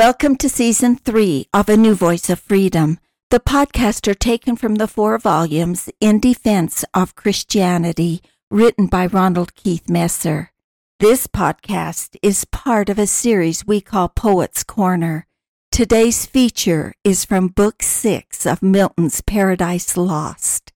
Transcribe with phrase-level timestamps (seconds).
[0.00, 4.76] Welcome to season three of A New Voice of Freedom, the podcast are taken from
[4.76, 10.52] the four volumes In Defense of Christianity, written by Ronald Keith Messer.
[11.00, 15.26] This podcast is part of a series we call Poets Corner.
[15.70, 20.72] Today's feature is from Book Six of Milton's Paradise Lost.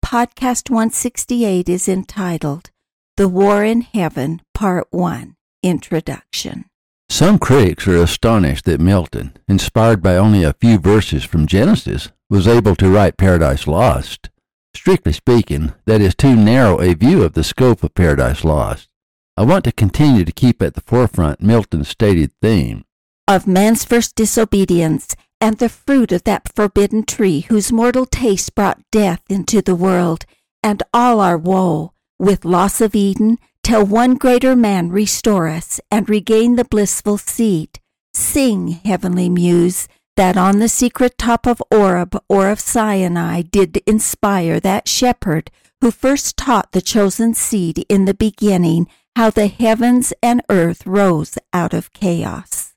[0.00, 2.70] Podcast 168 is entitled
[3.16, 6.69] The War in Heaven, Part 1 Introduction.
[7.10, 12.46] Some critics are astonished that Milton, inspired by only a few verses from Genesis, was
[12.46, 14.30] able to write Paradise Lost.
[14.74, 18.88] Strictly speaking, that is too narrow a view of the scope of Paradise Lost.
[19.36, 22.84] I want to continue to keep at the forefront Milton's stated theme
[23.26, 28.82] of man's first disobedience and the fruit of that forbidden tree whose mortal taste brought
[28.92, 30.26] death into the world,
[30.62, 36.08] and all our woe, with loss of Eden, till one greater man restore us and
[36.08, 37.80] regain the blissful seat.
[38.12, 44.60] Sing, heavenly muse, that on the secret top of Oreb or of Sinai did inspire
[44.60, 45.50] that shepherd
[45.80, 51.38] who first taught the chosen seed in the beginning how the heavens and earth rose
[51.52, 52.74] out of chaos.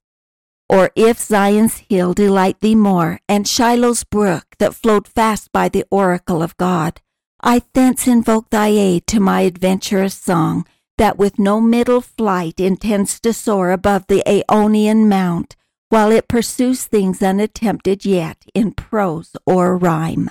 [0.70, 5.86] Or if Zion's hill delight thee more, and Siloa's brook that flowed fast by the
[5.92, 7.02] oracle of God,
[7.42, 10.66] I thence invoke thy aid to my adventurous song,
[10.98, 15.56] that with no middle flight intends to soar above the Aonian mount,
[15.90, 20.30] while it pursues things unattempted yet in prose or rhyme.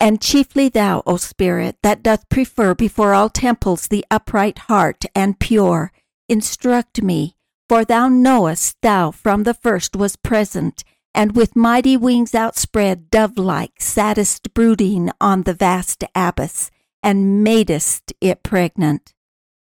[0.00, 5.38] And chiefly thou, O Spirit, that doth prefer before all temples the upright heart and
[5.38, 5.92] pure,
[6.28, 7.36] instruct me,
[7.68, 10.84] for thou knowest thou from the first was present,
[11.14, 16.70] and with mighty wings outspread, dove like, sattest brooding on the vast abyss,
[17.02, 19.14] and madest it pregnant.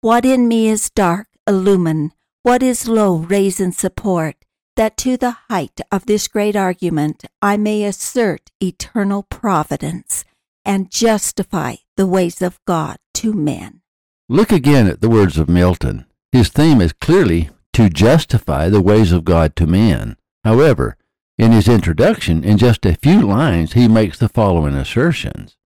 [0.07, 2.13] What in me is dark, illumine,
[2.45, 4.37] what is low, raise and support,
[4.77, 10.25] that to the height of this great argument I may assert eternal providence
[10.65, 13.81] and justify the ways of God to men.
[14.29, 16.07] Look again at the words of Milton.
[16.31, 20.17] His theme is clearly to justify the ways of God to men.
[20.45, 20.97] However,
[21.37, 25.57] in his introduction, in just a few lines, he makes the following assertions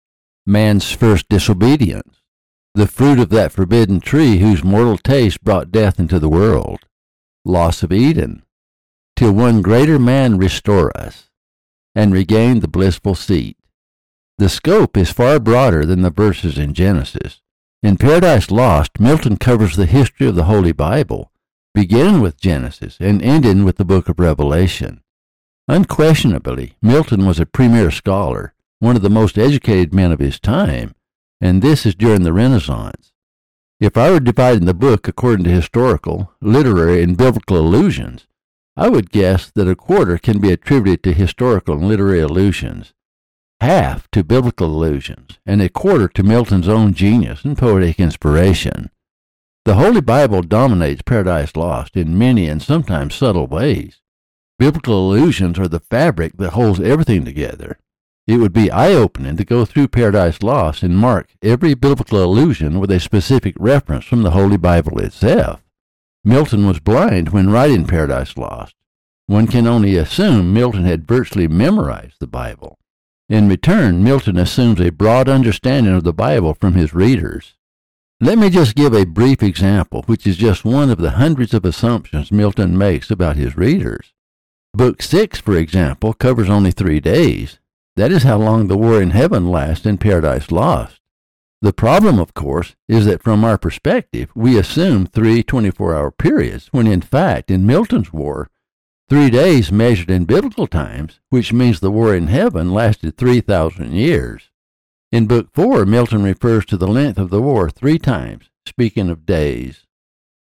[0.47, 2.20] Man's first disobedience,
[2.73, 6.79] the fruit of that forbidden tree whose mortal taste brought death into the world,
[7.43, 8.43] loss of Eden,
[9.15, 11.29] till one greater man restore us,
[11.93, 13.57] and regain the blissful seat.
[14.37, 17.41] The scope is far broader than the verses in Genesis.
[17.83, 21.31] In Paradise Lost, Milton covers the history of the Holy Bible,
[21.73, 25.01] beginning with Genesis and ending with the book of Revelation.
[25.67, 30.95] Unquestionably, Milton was a premier scholar, one of the most educated men of his time,
[31.41, 33.11] and this is during the Renaissance.
[33.79, 38.27] If I were dividing the book according to historical, literary, and biblical allusions,
[38.77, 42.93] I would guess that a quarter can be attributed to historical and literary allusions,
[43.59, 48.91] half to biblical allusions, and a quarter to Milton's own genius and poetic inspiration.
[49.65, 53.99] The Holy Bible dominates Paradise Lost in many and sometimes subtle ways.
[54.57, 57.79] Biblical allusions are the fabric that holds everything together,
[58.27, 62.79] it would be eye opening to go through Paradise Lost and mark every biblical allusion
[62.79, 65.61] with a specific reference from the Holy Bible itself.
[66.23, 68.75] Milton was blind when writing Paradise Lost.
[69.25, 72.77] One can only assume Milton had virtually memorized the Bible.
[73.27, 77.55] In return, Milton assumes a broad understanding of the Bible from his readers.
[78.19, 81.65] Let me just give a brief example, which is just one of the hundreds of
[81.65, 84.13] assumptions Milton makes about his readers.
[84.73, 87.57] Book 6, for example, covers only three days,
[87.95, 90.99] that is how long the war in heaven lasts in Paradise Lost.
[91.61, 96.69] The problem, of course, is that from our perspective, we assume three 24 hour periods,
[96.71, 98.49] when in fact, in Milton's war,
[99.09, 104.49] three days measured in biblical times, which means the war in heaven lasted 3,000 years.
[105.11, 109.25] In Book 4, Milton refers to the length of the war three times, speaking of
[109.25, 109.85] days.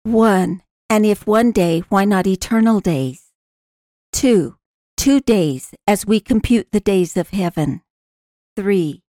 [0.04, 0.62] 1.
[0.90, 3.32] And if one day, why not eternal days?
[4.14, 4.56] 2
[5.02, 7.82] two days as we compute the days of heaven.
[8.56, 9.02] 3.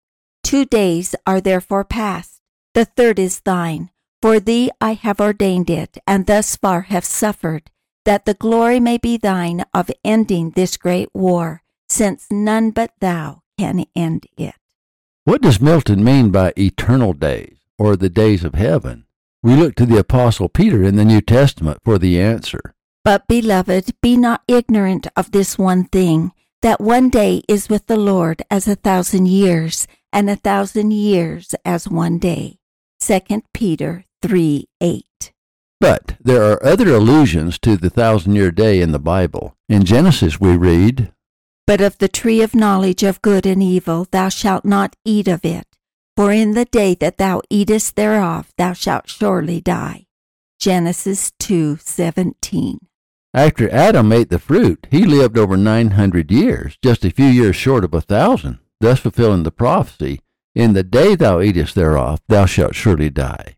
[0.44, 2.40] Two days are therefore past.
[2.74, 3.90] The third is thine.
[4.22, 7.72] For thee I have ordained it, and thus far have suffered,
[8.04, 13.42] that the glory may be thine of ending this great war, since none but thou
[13.58, 14.54] can end it.
[15.24, 19.06] What does Milton mean by eternal days, or the days of heaven?
[19.42, 22.76] We look to the Apostle Peter in the New Testament for the answer.
[23.04, 26.32] But, beloved, be not ignorant of this one thing,
[26.62, 31.54] that one day is with the Lord as a thousand years, and a thousand years
[31.64, 32.58] as one day.
[33.00, 35.32] 2 Peter 3 8.
[35.80, 39.56] But there are other allusions to the thousand year day in the Bible.
[39.66, 41.10] In Genesis, we read,
[41.66, 45.42] But of the tree of knowledge of good and evil thou shalt not eat of
[45.42, 45.66] it,
[46.18, 50.04] for in the day that thou eatest thereof thou shalt surely die.
[50.58, 52.89] Genesis 2:17.
[53.32, 57.84] After Adam ate the fruit, he lived over 900 years, just a few years short
[57.84, 60.20] of a thousand, thus fulfilling the prophecy,
[60.54, 63.56] In the day thou eatest thereof, thou shalt surely die.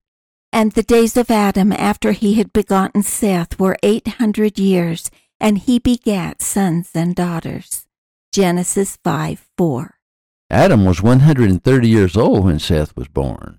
[0.52, 5.10] And the days of Adam after he had begotten Seth were eight hundred years,
[5.40, 7.86] and he begat sons and daughters.
[8.30, 9.98] Genesis 5 4.
[10.50, 13.58] Adam was 130 years old when Seth was born.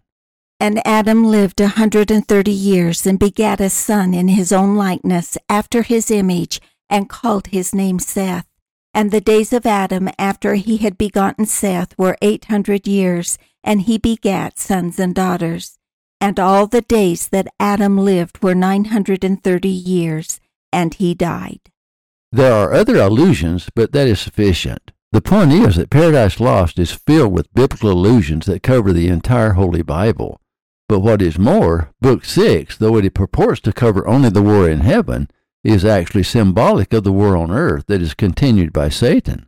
[0.63, 4.77] And Adam lived a hundred and thirty years, and begat a son in his own
[4.77, 8.47] likeness, after his image, and called his name Seth.
[8.93, 13.81] And the days of Adam after he had begotten Seth were eight hundred years, and
[13.81, 15.77] he begat sons and daughters.
[16.21, 20.39] And all the days that Adam lived were nine hundred and thirty years,
[20.71, 21.59] and he died.
[22.31, 24.93] There are other allusions, but that is sufficient.
[25.11, 29.53] The point is that Paradise Lost is filled with biblical allusions that cover the entire
[29.53, 30.39] Holy Bible.
[30.89, 34.81] But what is more, Book 6, though it purports to cover only the war in
[34.81, 35.29] heaven,
[35.63, 39.47] is actually symbolic of the war on earth that is continued by Satan.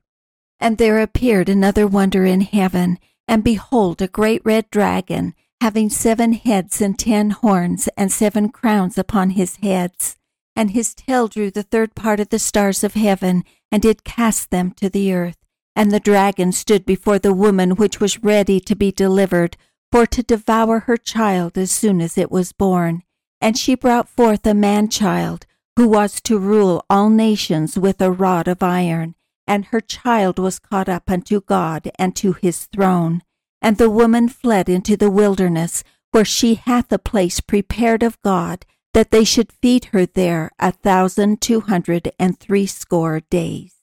[0.59, 2.97] And there appeared another wonder in heaven,
[3.27, 8.97] and behold, a great red dragon, having seven heads and ten horns, and seven crowns
[8.97, 10.15] upon his heads.
[10.55, 14.51] And his tail drew the third part of the stars of heaven, and did cast
[14.51, 15.37] them to the earth.
[15.75, 19.57] And the dragon stood before the woman which was ready to be delivered,
[19.95, 23.01] for to devour her child as soon as it was born.
[23.39, 25.45] And she brought forth a man child,
[25.77, 29.15] who was to rule all nations with a rod of iron.
[29.47, 33.21] And her child was caught up unto God and to his throne.
[33.61, 35.81] And the woman fled into the wilderness,
[36.11, 40.73] where she hath a place prepared of God, that they should feed her there a
[40.73, 43.74] thousand two hundred and threescore days.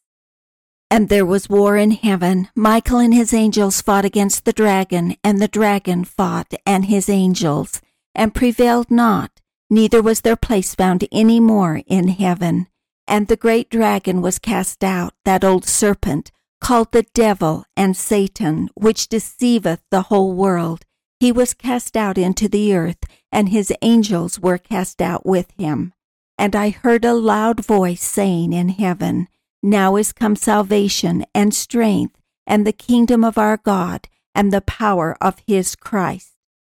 [0.92, 2.50] And there was war in heaven.
[2.54, 7.80] Michael and his angels fought against the dragon, and the dragon fought and his angels,
[8.14, 9.40] and prevailed not,
[9.70, 12.66] neither was their place found any more in heaven.
[13.08, 16.30] And the great dragon was cast out, that old serpent,
[16.60, 20.84] called the devil and Satan, which deceiveth the whole world.
[21.18, 23.02] He was cast out into the earth,
[23.32, 25.94] and his angels were cast out with him.
[26.36, 29.28] And I heard a loud voice saying in heaven,
[29.62, 32.16] Now is come salvation and strength,
[32.46, 36.32] and the kingdom of our God, and the power of his Christ.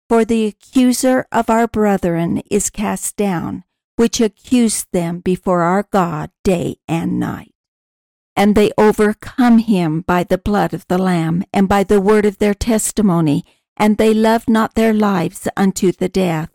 [0.07, 3.63] For the accuser of our brethren is cast down,
[3.95, 7.55] which accused them before our God day and night
[8.35, 12.37] and they overcome him by the blood of the Lamb and by the word of
[12.37, 13.45] their testimony,
[13.77, 16.49] and they loved not their lives unto the death.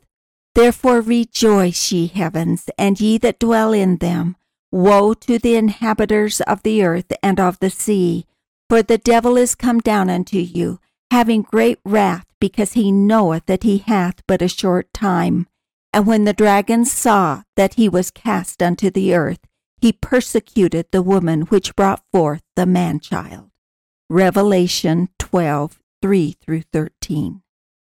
[0.55, 4.37] Therefore rejoice, ye heavens, and ye that dwell in them.
[4.73, 8.25] Woe to the inhabitants of the earth and of the sea,
[8.69, 10.79] for the devil is come down unto you,
[11.11, 15.49] having great wrath, because he knoweth that he hath but a short time.
[15.93, 19.41] And when the dragon saw that he was cast unto the earth,
[19.81, 23.51] he persecuted the woman which brought forth the man child.
[24.09, 27.43] Revelation 12 3 through 13.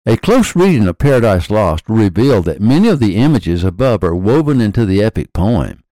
[0.08, 4.16] A close reading of Paradise Lost will reveal that many of the images above are
[4.16, 5.84] woven into the epic poem.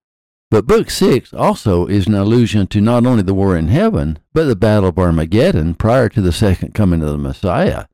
[0.52, 4.46] But Book 6 also is an allusion to not only the war in heaven, but
[4.46, 7.86] the Battle of Armageddon prior to the second coming of the Messiah,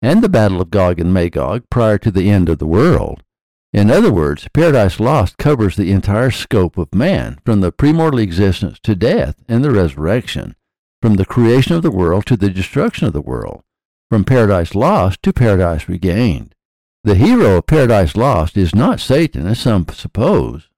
[0.00, 3.24] and the Battle of Gog and Magog prior to the end of the world.
[3.72, 8.78] In other words, Paradise Lost covers the entire scope of man, from the premortal existence
[8.84, 10.54] to death and the resurrection,
[11.02, 13.62] from the creation of the world to the destruction of the world,
[14.08, 16.54] from Paradise Lost to Paradise Regained.
[17.02, 20.68] The hero of Paradise Lost is not Satan, as some suppose.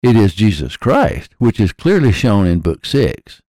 [0.00, 3.42] It is Jesus Christ, which is clearly shown in Book 6.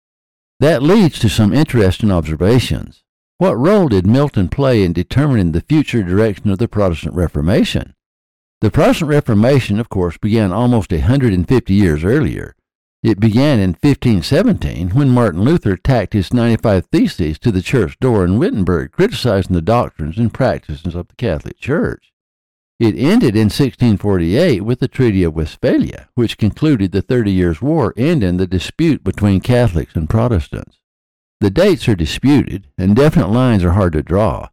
[0.62, 3.04] That leads to some interesting observations.
[3.38, 7.94] What role did Milton play in determining the future direction of the Protestant Reformation?
[8.62, 12.56] The Protestant Reformation, of course, began almost a 150 years earlier.
[13.04, 18.24] It began in 1517 when Martin Luther tacked his 95 Theses to the church door
[18.24, 22.14] in Wittenberg, criticizing the doctrines and practices of the Catholic Church.
[22.80, 27.92] It ended in 1648 with the Treaty of Westphalia, which concluded the Thirty Years' War
[27.98, 30.78] and ending the dispute between Catholics and Protestants.
[31.40, 34.50] The dates are disputed, and definite lines are hard to draw.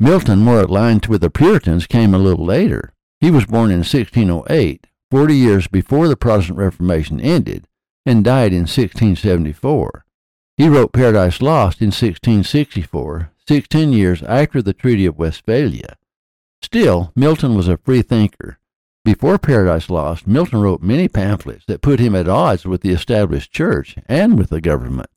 [0.00, 2.92] Milton, more aligned with the Puritans, came a little later.
[3.20, 7.68] He was born in 1608, 40 years before the Protestant Reformation ended,
[8.04, 10.04] and died in 1674.
[10.56, 15.96] He wrote Paradise Lost in 1664, 16 years after the Treaty of Westphalia.
[16.62, 18.58] Still, Milton was a free thinker.
[19.04, 23.50] Before Paradise Lost, Milton wrote many pamphlets that put him at odds with the established
[23.50, 25.08] church and with the government.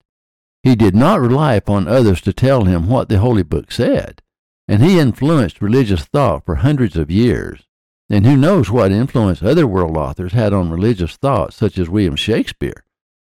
[0.64, 4.22] He did not rely upon others to tell him what the Holy Book said,
[4.70, 7.64] and he influenced religious thought for hundreds of years.
[8.10, 12.16] And who knows what influence other world authors had on religious thought, such as William
[12.16, 12.86] Shakespeare,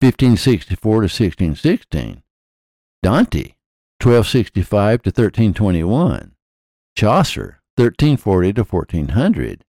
[0.01, 2.23] 1564 to 1616,
[3.03, 3.55] Dante,
[4.03, 6.35] 1265 to 1321,
[6.97, 9.65] Chaucer, 1340 to 1400,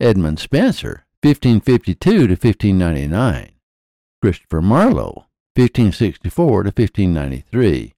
[0.00, 3.52] Edmund Spenser, 1552 to 1599,
[4.20, 7.92] Christopher Marlowe, 1564 to 1593.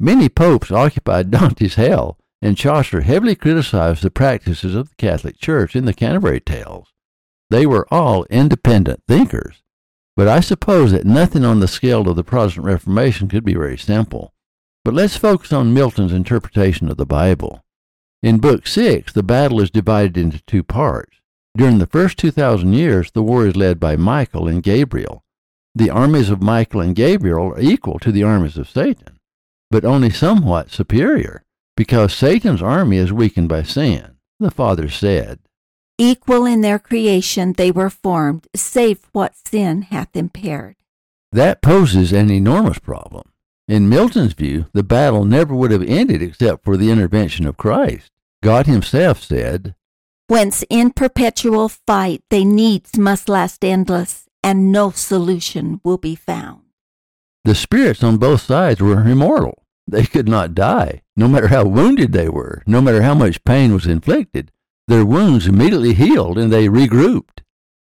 [0.00, 5.76] Many popes occupied Dante's hell, and Chaucer heavily criticized the practices of the Catholic Church
[5.76, 6.88] in the Canterbury Tales.
[7.50, 9.62] They were all independent thinkers,
[10.16, 13.78] but I suppose that nothing on the scale of the Protestant Reformation could be very
[13.78, 14.34] simple.
[14.84, 17.64] But let's focus on Milton's interpretation of the Bible.
[18.22, 21.18] In Book 6, the battle is divided into two parts.
[21.56, 25.22] During the first 2,000 years, the war is led by Michael and Gabriel.
[25.74, 29.20] The armies of Michael and Gabriel are equal to the armies of Satan,
[29.70, 31.44] but only somewhat superior,
[31.76, 34.16] because Satan's army is weakened by sin.
[34.40, 35.38] The Father said,
[35.96, 40.76] Equal in their creation they were formed, save what sin hath impaired.
[41.30, 43.30] That poses an enormous problem.
[43.68, 48.10] In Milton's view, the battle never would have ended except for the intervention of Christ.
[48.42, 49.74] God Himself said,
[50.26, 56.62] Whence in perpetual fight they needs must last endless, and no solution will be found.
[57.44, 59.64] The spirits on both sides were immortal.
[59.86, 63.74] They could not die, no matter how wounded they were, no matter how much pain
[63.74, 64.50] was inflicted.
[64.86, 67.42] Their wounds immediately healed and they regrouped.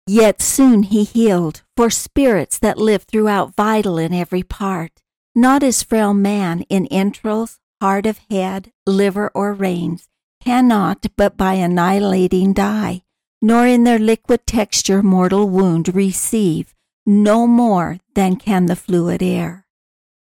[0.06, 5.02] Yet soon he healed, for spirits that live throughout vital in every part,
[5.36, 10.08] not as frail man in entrails, heart of head, liver, or reins,
[10.42, 13.02] cannot but by annihilating die,
[13.42, 16.74] nor in their liquid texture mortal wound receive,
[17.04, 19.66] no more than can the fluid air.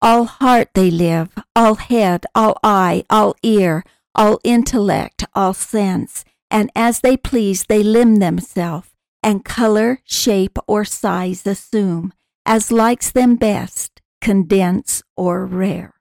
[0.02, 3.84] All heart they live, all head, all eye, all ear,
[4.16, 8.90] all intellect, all sense, and as they please they limn themselves,
[9.22, 12.12] and color, shape, or size assume,
[12.44, 15.94] as likes them best, condense or rare.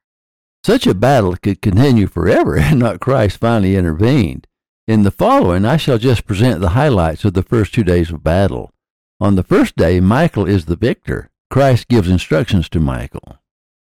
[0.64, 4.48] Such a battle could continue forever had not Christ finally intervened.
[4.88, 8.24] In the following, I shall just present the highlights of the first two days of
[8.24, 8.72] battle.
[9.20, 11.30] On the first day, Michael is the victor.
[11.50, 13.40] Christ gives instructions to Michael.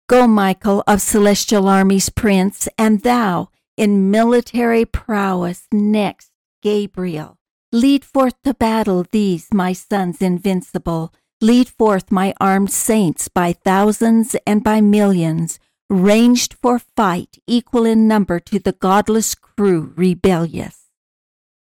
[0.08, 6.30] Go, Michael, of celestial armies, prince, and thou, in military prowess, next
[6.62, 7.38] Gabriel.
[7.72, 11.12] Lead forth to battle these, my sons invincible.
[11.44, 15.60] Lead forth my armed saints by thousands and by millions,
[15.90, 20.88] ranged for fight, equal in number to the godless crew rebellious.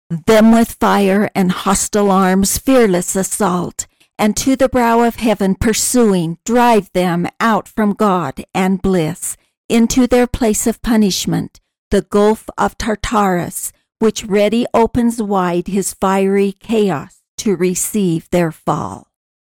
[0.09, 6.39] Them with fire and hostile arms, fearless assault, and to the brow of heaven pursuing,
[6.43, 9.37] drive them out from God and bliss
[9.69, 16.51] into their place of punishment, the gulf of Tartarus, which ready opens wide his fiery
[16.51, 19.08] chaos to receive their fall.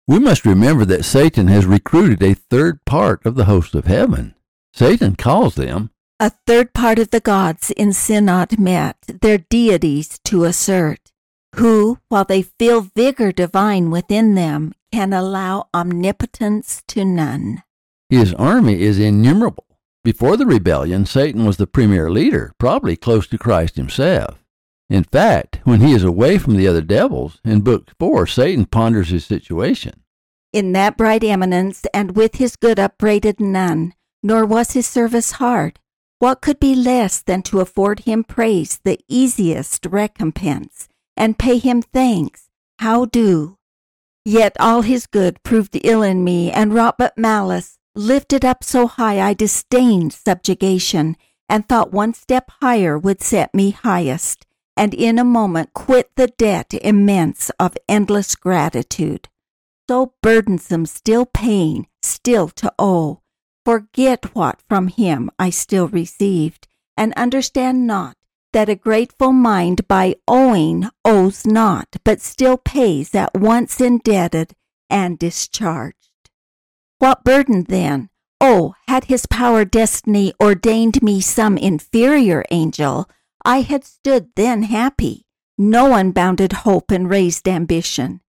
[0.06, 4.34] We must remember that Satan has recruited a third part of the host of heaven.
[4.74, 10.44] Satan calls them a third part of the gods in synod met, their deities to
[10.44, 11.10] assert,
[11.56, 17.62] who, while they feel vigor divine within them, can allow omnipotence to none.
[18.10, 19.64] His army is innumerable.
[20.04, 24.43] Before the rebellion, Satan was the premier leader, probably close to Christ himself.
[24.90, 29.08] In fact, when he is away from the other devils, in Book 4, Satan ponders
[29.08, 30.02] his situation.
[30.52, 35.80] In that bright eminence, and with his good upbraided none, nor was his service hard.
[36.18, 41.82] What could be less than to afford him praise, the easiest recompense, and pay him
[41.82, 42.48] thanks?
[42.78, 43.58] How due?
[44.24, 48.88] Yet all his good proved ill in me, and wrought but malice, Lifted up so
[48.88, 51.16] high I disdained subjugation,
[51.48, 56.26] and thought one step higher would set me highest, and in a moment quit the
[56.26, 59.28] debt immense of endless gratitude.
[59.88, 63.20] So burdensome still pain, still to owe,
[63.64, 68.16] forget what from him I still received, and understand not
[68.52, 74.54] that a grateful mind by owing owes not, but still pays at once indebted
[74.88, 76.30] and discharged.
[76.98, 78.10] What burden then?
[78.40, 83.08] Oh, had his power destiny ordained me some inferior angel,
[83.44, 85.26] I had stood then happy.
[85.58, 88.20] No unbounded hope and raised ambition.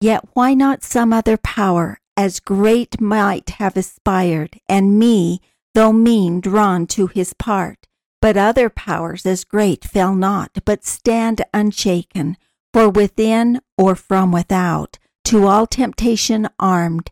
[0.00, 5.40] Yet why not some other power as great might have aspired, and me,
[5.74, 7.86] though mean, drawn to his part?
[8.20, 12.36] But other powers as great fell not, but stand unshaken,
[12.72, 17.10] For within or from without, to all temptation armed,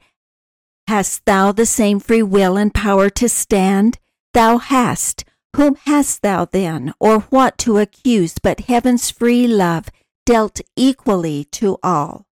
[0.88, 3.98] hast thou the same free will and power to stand?
[4.34, 5.24] Thou hast.
[5.56, 9.86] Whom hast thou then, or what to accuse but heaven's free love
[10.24, 12.26] dealt equally to all?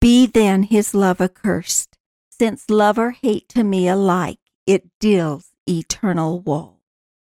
[0.00, 1.96] Be then his love accursed,
[2.30, 6.74] since love or hate to me alike it deals eternal woe.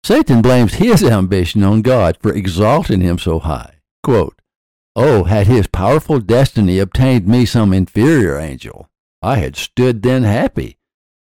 [0.03, 3.75] Satan blames his ambition on God for exalting him so high.
[4.01, 4.41] Quote,
[4.95, 8.89] Oh, had his powerful destiny obtained me some inferior angel,
[9.21, 10.77] I had stood then happy.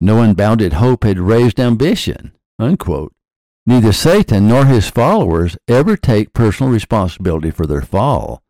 [0.00, 2.32] No unbounded hope had raised ambition.
[2.58, 3.14] Unquote.
[3.64, 8.42] Neither Satan nor his followers ever take personal responsibility for their fall.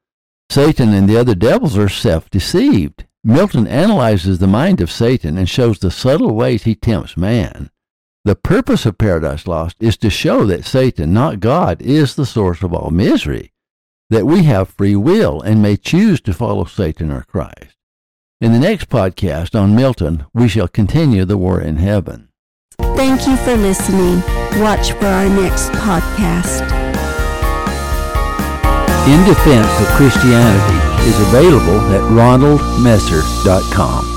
[0.49, 3.05] Satan and the other devils are self deceived.
[3.25, 7.71] Milton analyzes the mind of Satan and shows the subtle ways he tempts man.
[8.25, 12.63] The purpose of Paradise Lost is to show that Satan, not God, is the source
[12.63, 13.53] of all misery,
[14.11, 17.77] that we have free will and may choose to follow Satan or Christ.
[18.41, 22.29] In the next podcast on Milton, we shall continue the war in heaven.
[22.97, 24.23] Thank you for listening.
[24.61, 26.63] Watch for our next podcast.
[29.09, 34.12] In Defense of Christianity is available at ronaldmesser.com.